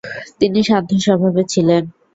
তিনি 0.39 0.59
শান্ত 0.67 0.89
স্বভাবের 1.05 1.45
ছিলেন। 1.53 1.83